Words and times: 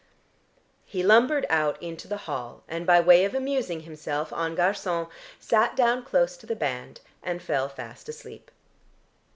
He 0.87 1.03
lumbered 1.03 1.45
out 1.47 1.79
into 1.79 2.07
the 2.07 2.17
hall, 2.25 2.63
and 2.67 2.87
by 2.87 2.99
way 2.99 3.23
of 3.23 3.35
amusing 3.35 3.81
himself 3.81 4.33
en 4.33 4.55
garçon 4.55 5.07
sat 5.39 5.75
down 5.75 6.03
close 6.03 6.35
to 6.37 6.47
the 6.47 6.55
band, 6.55 7.01
and 7.21 7.39
fell 7.39 7.69
fast 7.69 8.09
asleep. 8.09 8.49